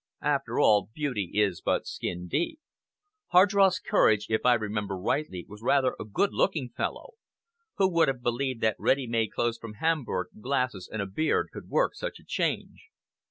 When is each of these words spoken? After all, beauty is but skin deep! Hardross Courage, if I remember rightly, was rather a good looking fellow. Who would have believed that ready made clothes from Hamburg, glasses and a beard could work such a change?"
After 0.23 0.59
all, 0.59 0.89
beauty 0.95 1.29
is 1.35 1.61
but 1.61 1.85
skin 1.85 2.27
deep! 2.27 2.59
Hardross 3.33 3.77
Courage, 3.79 4.25
if 4.31 4.47
I 4.47 4.55
remember 4.55 4.97
rightly, 4.97 5.45
was 5.47 5.61
rather 5.61 5.95
a 5.99 6.05
good 6.05 6.33
looking 6.33 6.69
fellow. 6.69 7.11
Who 7.75 7.87
would 7.89 8.07
have 8.07 8.23
believed 8.23 8.61
that 8.61 8.77
ready 8.79 9.05
made 9.05 9.31
clothes 9.31 9.59
from 9.59 9.73
Hamburg, 9.73 10.29
glasses 10.41 10.89
and 10.91 11.03
a 11.03 11.05
beard 11.05 11.49
could 11.53 11.69
work 11.69 11.93
such 11.93 12.17
a 12.17 12.25
change?" 12.25 12.87